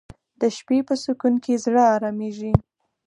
[0.39, 2.51] د شپې په سکون کې زړه آرامیږي